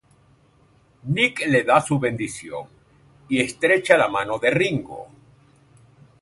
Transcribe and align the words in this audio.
Nick 1.17 1.43
les 1.45 1.63
da 1.63 1.79
su 1.79 1.99
bendición 1.99 2.65
y 3.29 3.39
estrecha 3.39 3.99
la 3.99 4.07
mano 4.07 4.39
de 4.39 4.49
Ringo. 4.49 5.09